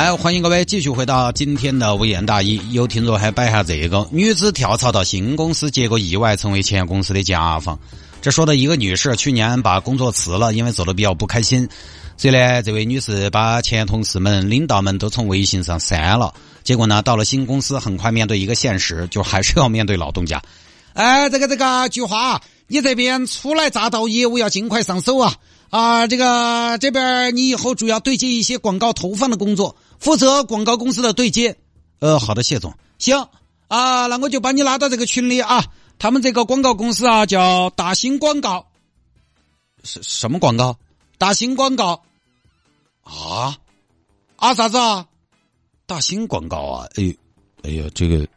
[0.00, 2.60] 来，欢迎各位继续回到今天的微言大义。
[2.70, 7.76] 有听众还摆下这个：女子跳槽到新公司，结果意外成为前公司的甲方。
[8.22, 11.68] 这说的一个女士去年把工作辞了，因为做的比较不开心。
[12.16, 16.32] 所以呢，这位女士把前同事们、领导们都从微信上删了。
[16.62, 20.40] 结果呢，到了新公司，很快面对一个现实，就还是要面对老东家。
[20.92, 25.34] 哎，这个这个，菊花，你这边初来乍到，业务要尽快上手啊！
[25.70, 31.58] 啊，这个这边你以后主要对接一些广告投放的工作，负责广告公司的对接。
[32.00, 33.28] 呃，好的，谢总，行
[33.68, 35.64] 啊，那我就把你拉到这个群里啊。
[35.98, 38.70] 他们这个广告公司啊，叫大兴广告。
[39.82, 40.78] 什什么广告？
[41.18, 42.02] 大兴广告。
[43.02, 43.58] 啊
[44.36, 45.08] 啊啥子啊？
[45.86, 46.86] 大兴广告啊！
[46.96, 47.16] 哎，
[47.62, 48.28] 哎呀，这个，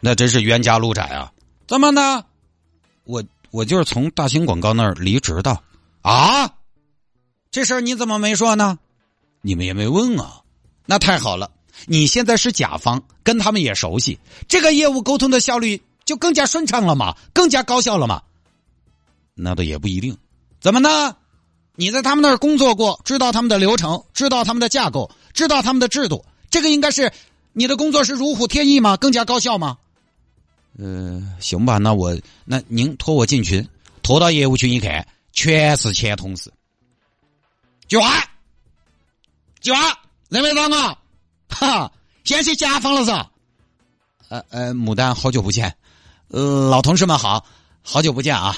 [0.00, 1.32] 那真是冤家路窄啊！
[1.66, 2.24] 怎么呢？
[3.04, 5.62] 我我就是从大兴广告那儿离职的。
[6.02, 6.52] 啊，
[7.50, 8.78] 这事儿你怎么没说呢？
[9.40, 10.41] 你们也没问啊？
[10.86, 11.50] 那太好了，
[11.86, 18.22] 你现在是甲方，跟他们也熟悉，这个业务沟通的效率就更加顺畅了嘛，更加高效了嘛。
[19.34, 20.16] 那倒也不一定，
[20.60, 21.16] 怎么呢？
[21.74, 27.10] 你在他们那儿工作过，知道他们的流程，知道他们的架构，知道他们的制度，这个应该是
[27.52, 28.96] 你的工作是如虎添翼吗？
[28.96, 29.78] 更加高效吗？
[30.78, 33.66] 呃，行吧，那我那您拖我进群，
[34.02, 35.06] 拖到业务群一看。
[35.34, 36.52] 全是前同事，
[37.88, 38.22] 菊花，
[39.62, 39.98] 菊花，
[40.32, 40.98] 认没到我？
[41.50, 41.92] 哈，
[42.24, 43.28] 现在是甲方了噻？
[44.30, 45.76] 呃呃，牡丹，好久不见，
[46.28, 47.44] 呃，老同事们好，
[47.82, 48.56] 好久不见啊！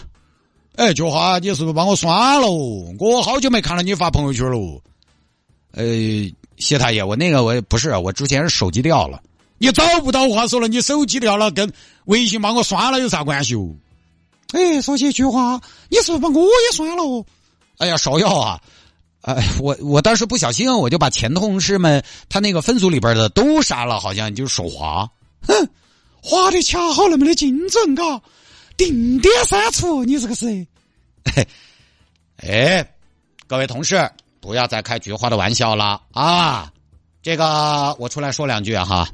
[0.76, 2.48] 哎，菊花，你是不是把我删了？
[2.48, 4.80] 我好久没看到你发朋友圈了。
[5.72, 5.84] 呃，
[6.58, 9.20] 谢大爷，我那个我不是，我之前是手机掉了。
[9.58, 11.72] 你找不到话说了，你手机掉了，跟
[12.04, 13.74] 微信把我删了有啥关系哦？
[14.52, 17.26] 哎，说起菊花，你是不是把我也删了？
[17.78, 18.62] 哎呀，芍药啊！
[19.24, 25.10] 哎，我我当时不小心，我就把前同事们他那个分组里边的都杀了，好像就是手滑。
[25.40, 25.68] 哼，
[26.22, 28.20] 滑的恰好那么的精准，嘎，
[28.76, 30.66] 定点删除，你这个是？
[32.36, 32.86] 哎，
[33.46, 36.70] 各位同事，不要再开菊花的玩笑了啊！
[37.22, 39.08] 这个我出来说两句哈，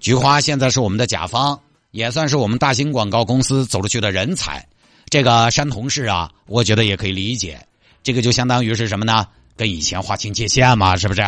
[0.00, 1.60] 菊花现在是我们的甲方，
[1.92, 4.66] 也算是我们大型广告公司走出去的人才。
[5.08, 7.64] 这个删同事啊，我觉得也可以理解。
[8.02, 9.24] 这个就相当于是什么呢？
[9.56, 11.22] 跟以前划清界限嘛，是不是？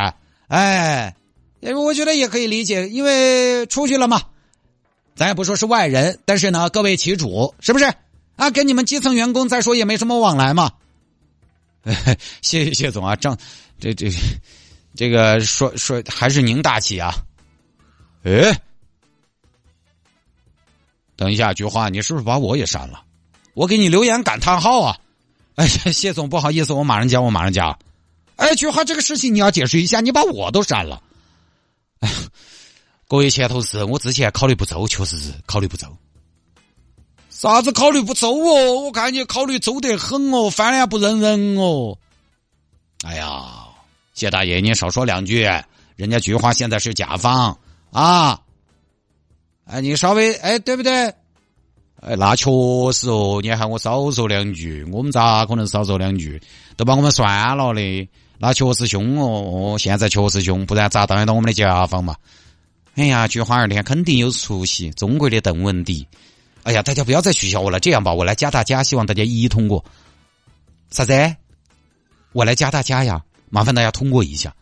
[0.49, 1.15] 哎，
[1.75, 4.23] 我觉得也可以理解，因为出去了嘛，
[5.15, 7.93] 咱也不说是外人，但是呢，各为其主，是不是？
[8.37, 10.71] 啊，跟你们基层员工再说也没什么往来嘛。
[12.43, 13.37] 谢谢谢总啊，张，
[13.79, 14.11] 这这
[14.95, 17.15] 这个说说还是您大气啊。
[18.25, 18.61] 哎，
[21.17, 23.03] 等一下，菊花，你是不是把我也删了？
[23.55, 24.99] 我给你留言感叹号啊！
[25.55, 27.79] 哎，谢总，不好意思，我马上加，我马上加。
[28.37, 31.03] 哎，菊花，这个事情你要解释一下，你把我都删了。
[32.01, 32.11] 哎，
[33.09, 35.89] 各位前同事，我之前考虑不周，确实是考虑不周。
[37.31, 38.81] 啥子考虑不周哦？
[38.83, 41.99] 我看你考虑周得很哦，翻脸不认人哦。
[43.03, 43.67] 哎呀，
[44.15, 45.43] 谢大爷，你少说两句，
[45.97, 47.59] 人家菊花现在是甲方
[47.91, 48.41] 啊。
[49.67, 51.15] 哎，你稍微哎，对不对？
[52.07, 52.45] 哎，那确
[52.93, 56.41] 实哦，你喊我少说两句，我们咋可能少说两句？
[56.77, 58.09] 都把我们删了的，
[58.39, 59.75] 那确实凶哦。
[59.75, 62.15] 哦，现在确实凶，不然咋当得到我们的甲方嘛？
[62.95, 66.07] 哎呀，菊花二天肯定有出息，中国的邓文迪。
[66.63, 67.81] 哎呀，大家不要再取笑我了。
[67.81, 69.85] 这样吧，我来加大家，希望大家一一通过。
[70.91, 71.35] 啥子？
[72.31, 73.21] 我来加大家呀？
[73.51, 74.55] 麻烦大家通过一下。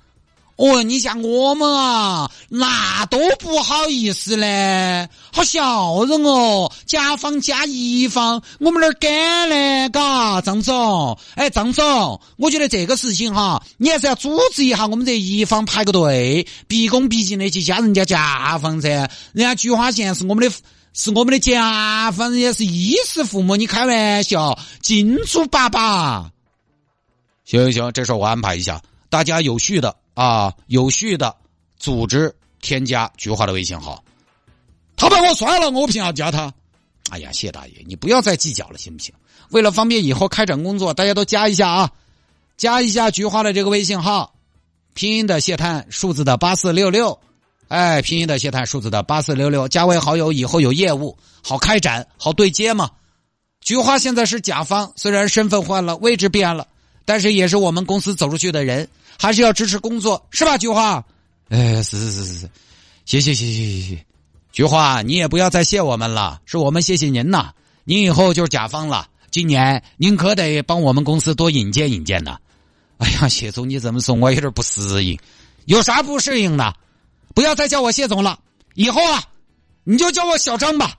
[0.57, 6.71] 哦，你像我们啊，那多不好意思嘞，好笑人哦。
[6.87, 18.89] 甲方加乙方，我们那儿敢嘞，嘎，张总，哎，张总，我觉得这个事情哈，你还是要组织一下我们这乙方排个队，毕恭毕敬的去加人家甲方噻。
[19.33, 20.55] 人家菊花县是我们的，
[20.93, 26.31] 是我们的甲方，人家是衣食父母，你开玩笑，金主爸爸。
[27.45, 28.81] 行行行，这事我安排一下，
[29.11, 29.97] 大家有序的。
[30.15, 31.35] 啊，有序的
[31.77, 34.03] 组织添加菊花的微信号，
[34.97, 36.53] 他把我删了，我凭啥加他？
[37.11, 39.15] 哎呀，谢大爷，你不要再计较了，行不行？
[39.51, 41.91] 为了方便以后开展工作，大家都加一下啊，
[42.57, 44.35] 加一下菊花的这个微信号，
[44.95, 47.21] 拼音的谢探，数字的八四六六，
[47.69, 52.91] 哎，拼音的谢探数字的八四六六，加为好友以后有业务好开展，好对接嘛。
[53.61, 56.67] 菊花现在是甲方，虽然身份换了，位置变了，
[57.05, 60.57] 但是也是我们公司走出去的人，还是要支持工作，是吧？
[60.59, 61.05] 菊花，
[61.49, 62.51] 哎，是是是是是，
[63.05, 64.07] 谢谢谢谢谢谢。
[64.53, 67.53] 菊花，你也不要再谢我们了，是我们谢谢您呐。
[67.85, 72.39] 您以后就是甲方了，今年您可得帮我们公司多引荐引荐呐。
[72.99, 75.19] 哎呀，谢总，你这么说，我有点不适应。
[75.67, 76.75] 有啥不适应的？
[77.35, 78.39] 不要再叫我谢总了，
[78.75, 79.25] 以后啊，
[79.83, 80.97] 你就叫我小张吧。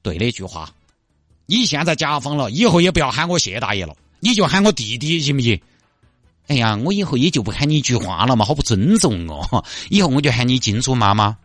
[0.00, 0.70] 对了，菊花，
[1.46, 5.60] 你现在甲方了，以后也不要喊我谢大爷了，你就喊我弟弟，行不行？
[6.48, 9.64] 哎呀，我以后也就不喊你菊花了嘛，好不尊重哦。
[9.90, 11.36] 以后我就喊你金主妈妈。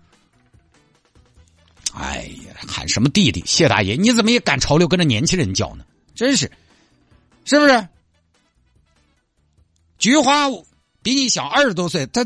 [1.93, 3.43] 哎呀，喊什么弟弟？
[3.45, 5.83] 谢大爷，你怎么也赶潮流，跟着年轻人叫呢？
[6.13, 6.51] 真是，
[7.45, 7.87] 是不是？
[9.97, 10.49] 菊花
[11.01, 12.25] 比你小二十多岁，他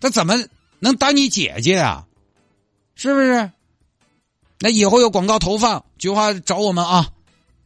[0.00, 0.34] 他怎么
[0.80, 2.06] 能当你姐姐啊？
[2.94, 3.50] 是不是？
[4.58, 7.10] 那以后有广告投放，菊花找我们啊！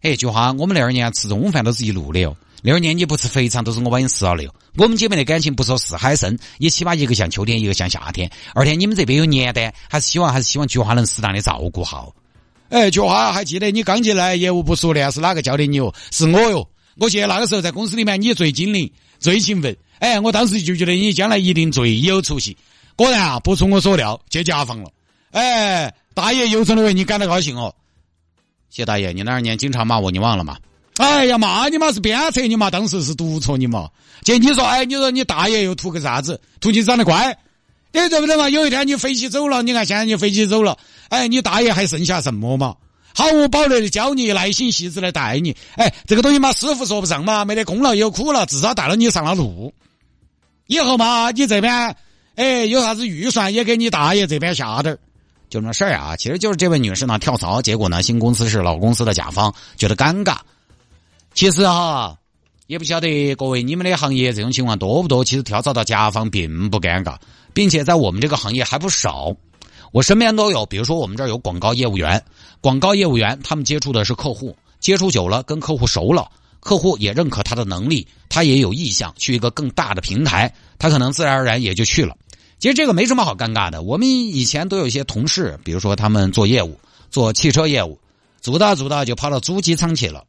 [0.03, 2.37] 哎，菊花，我们那二年吃中午饭都是一路的哦。
[2.63, 4.55] 那二年你不吃肥肠，都是我把你吃了的哟。
[4.77, 8.31] 我们姐妹的感情不说是海深，也起码一个像秋天，一个像夏天。
[8.55, 12.13] 而且你们这边有年单，还是希望还是希望菊花能适当的照顾好。
[12.69, 15.95] 哎，菊花还记得你刚进来业务不熟练是哪个教的你哦？
[16.11, 16.69] 是我哟。
[16.97, 18.91] 我记得那个时候在公司里面你最精灵、
[19.21, 19.77] 最勤奋。
[20.01, 22.57] 哎，我当时就觉得你将来一定最有出息。
[22.97, 24.91] 果然啊，不出我所料，接甲方了。
[25.31, 27.73] 哎，大爷有生的为你感到高兴哦。
[28.71, 30.57] 谢大爷，你那二年经常骂我，你忘了吗？
[30.99, 33.89] 哎呀，骂你嘛是鞭策你嘛，当时是督促你嘛。
[34.23, 36.41] 姐，你说，哎，你说你大爷又图个啥子？
[36.61, 37.37] 图你长得乖，
[37.93, 38.49] 你对不对嘛？
[38.49, 40.77] 有一天你飞起走了，你看现在你飞起走了，
[41.09, 42.75] 哎，你大爷还剩下什么嘛？
[43.15, 45.57] 毫无保留的教你，耐心细致的带你。
[45.77, 49.73] 哎，这个东西嘛，师傅说不上嘛，没得功劳也有苦劳，至少带了你上了路。
[50.67, 51.97] 以后嘛，你这边，
[52.35, 54.99] 哎，有啥子预算也给你大爷这边下点儿
[55.49, 56.17] 就那事儿啊。
[56.17, 60.39] 其实就是这位女士呢跳槽，结果呢新公司是老公司的甲方，觉得尴尬。
[61.35, 62.17] 其实哈，
[62.67, 65.25] 也不晓得各位你们的行业这种情况多不多。
[65.25, 67.17] 其实跳槽到甲方并不尴尬，
[67.53, 69.35] 并且在我们这个行业还不少。
[69.91, 72.23] 我身边都有，比如说我们这儿有广告业务员，
[72.61, 76.31] 广告业务员他们接触的是客户，接触久了跟客户熟了，
[76.61, 82.15] 客户也认可他的能力，他也有意向去一个更大的平台，他可能自然而然也就去了。
[82.59, 83.83] 其实这个没什么好尴尬的。
[83.83, 86.79] 我们以前都有一些同事，比如说他们做业务，
[87.11, 87.99] 做汽车业务，
[88.41, 90.25] 做到做到就跑到主机厂去了。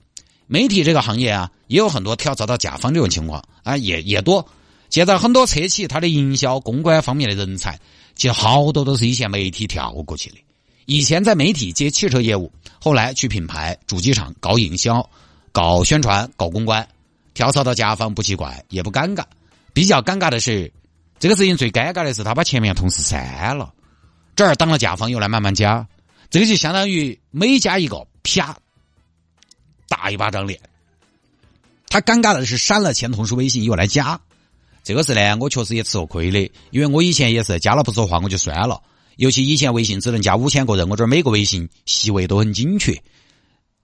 [0.48, 4.48] 媒体这个行业啊，也有很多跳槽到甲方这种情况啊，也也多。
[4.90, 7.80] 现在很多车企它的营销、公关方面的人才，
[8.16, 10.38] 其实好多都是一线媒体跳过去的。
[10.86, 15.08] 以前在媒体接汽车业务，后来去品牌、主机厂搞营销、
[15.52, 16.88] 搞宣传、搞公关，
[17.36, 19.24] 跳槽到甲方不奇怪，也不尴尬。
[19.72, 20.72] 比较尴尬的是，
[21.20, 23.74] 这个事情最尴尬的是他把前面同事删了，
[24.36, 25.88] 这儿当了甲方又来慢慢加，
[26.30, 28.58] 这个就相当于每加一个啪。
[29.88, 30.60] 打一巴掌脸，
[31.90, 34.22] 他尴尬的是删了前同事微信又来加，
[34.84, 38.80] 这个事呢，我确实也吃过亏的，因为我以前也是加了不说话我就删了，
[39.16, 42.94] 尤其以前微信只能加五千个人，我这儿每个微信细位都很精确，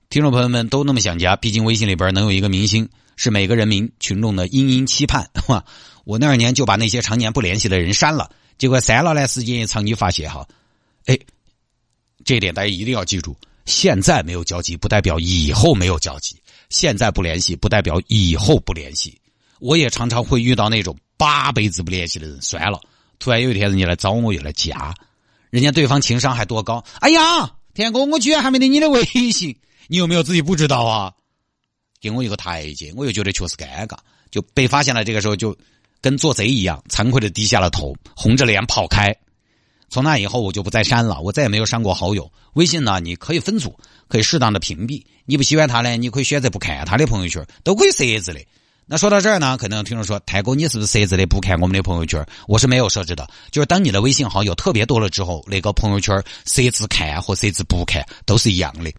[0.10, 5.66] 听众朋友们都那么想加，毕竟微信里边能有一个明星，是每个人民群众的殷殷期盼，哈，
[6.06, 10.48] 我那二年就把那些常年不联系的人删了，结果删了呢，时间也长你发现哈，
[11.08, 11.20] 哎，
[12.24, 13.36] 这一点大家一定要记住。
[13.66, 16.36] 现在没有交集，不代表以后没有交集；
[16.70, 19.20] 现在不联系，不代表以后不联系。
[19.60, 22.80] 我也常常会遇到那种八辈子不联系的人，算了，
[23.18, 24.94] 突然有一天人家来找我，又来加，
[25.50, 26.84] 人家对方情商还多高？
[27.00, 29.58] 哎呀，田哥，我居然还没得你的微信，
[29.88, 31.12] 你有没有自己不知道啊？
[32.00, 33.98] 给我一个台阶，我又觉得确实尴尬，
[34.30, 35.04] 就被发现了。
[35.04, 35.58] 这个时候就
[36.06, 39.12] 跟做贼一样，惭愧的低下了头，红着脸跑开。
[39.90, 42.32] 从那以后，我就不再删了，我再也没有删过好友。
[42.54, 43.76] 微信呢，你可以分组，
[44.08, 45.04] 可以适当的屏蔽。
[45.26, 48.40] 你不喜欢他呢，你可以选择不看他的朋友圈，都可以设置的。
[48.86, 52.24] 那说到这儿呢，可能听众说，泰哥，你是不是设置的不看我们的朋友圈？
[52.48, 58.94] 我是没有设置的，就是当你的微信好友特别多了之后，那个朋友圈设置看和设置不看都是一样的。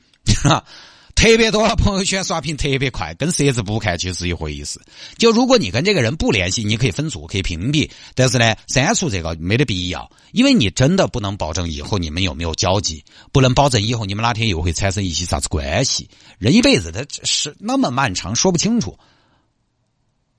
[1.17, 4.79] 特别多了，朋友圈刷屏特别快，跟设置不看其实是一回事。
[5.17, 16.07] 就如果你跟这个人不联系，你可以分组，可以屏蔽，但是呢，删除这个没得必要，因为你真的不能保证以后你们有没有交集，不能保证以后你们哪天又会产生一些啥子关系。
[16.39, 18.97] 人一辈子他是那么漫长，说不清楚。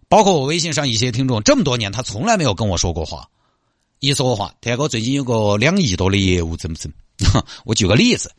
[0.08, 3.28] 包括我微信上一些听众，这么多年他从来没有跟我说过话，
[4.00, 7.44] 一说话，天哥最近有个两亿多的业务，怎么怎么？
[7.66, 8.32] 我举个例子。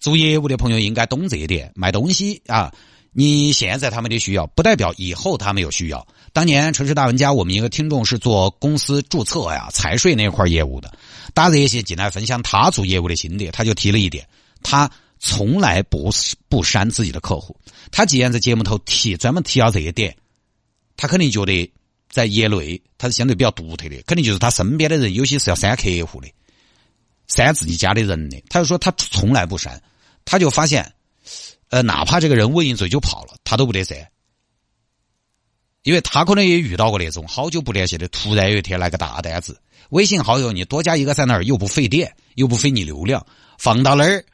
[0.00, 2.72] 做业务的朋友应该懂这一点，卖东西啊，
[3.12, 6.06] 你现在他们的需要，不代表以后他们有需要。
[6.32, 10.92] 当年城市大玩家，我们一个听众是做公司注册呀、财税那块业务的，
[11.32, 14.28] 打热线进来分享他做业务的心得，他就提了一点，
[14.62, 16.10] 他从来不
[16.48, 17.56] 不删自己的客户。
[17.90, 20.14] 他既然在节目头提，专门提到这一点，
[20.96, 21.72] 他肯定觉得
[22.10, 26.28] 在业内他是相对比较独特的，肯定就是他身边的人有些是要删客户的，
[27.28, 28.42] 删自己家的人的。
[28.48, 29.82] 他就说他从来不删，
[30.24, 30.92] 他就发现。
[31.68, 34.08] 呃，哪怕这个人问一嘴就跑了，他都不得删，
[35.82, 43.26] 因为他可能也遇到过那种好久不联系的，突然有一天来个大单子，微信好友你多加一个在那儿又不费电又不费你流量，
[43.58, 44.24] 放到那儿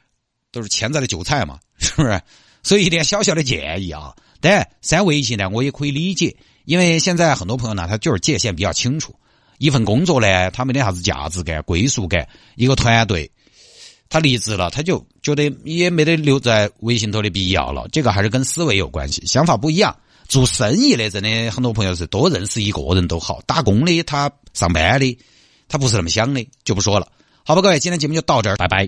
[0.51, 2.21] 都是潜在的韭菜嘛， 是不是？
[2.61, 9.15] 所以一点小小的建议啊，但删微信呢，我也可以理解，因为现在很多朋友呢，他就是界限比较清楚，
[9.63, 12.27] 一份工作呢，他没得啥子价值感、归属感，
[12.57, 13.31] 一个团队。
[14.09, 17.87] 他离职了，他就觉得也没得留在微信头的必要了。
[17.89, 19.95] 这个还是跟思维有关系，想法不一样。
[20.27, 23.41] 做生意的，真的很多朋友是多认识一个人都好。
[23.47, 25.17] 打工的，他上班的，
[25.69, 27.07] 他不是那么想的，就不说了。
[27.45, 28.81] 好吧，各位，今天节目就到这儿，拜拜。